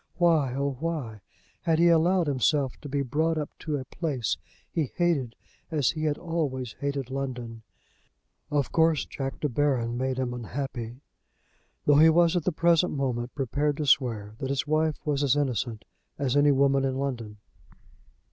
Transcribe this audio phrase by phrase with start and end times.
[0.15, 1.21] Why, oh why,
[1.61, 4.35] had he allowed himself to be brought up to a place
[4.67, 5.35] he hated
[5.69, 7.61] as he had always hated London!
[8.49, 11.01] Of course Jack De Baron made him unhappy,
[11.85, 15.35] though he was at the present moment prepared to swear that his wife was as
[15.35, 15.85] innocent
[16.17, 17.37] as any woman in London.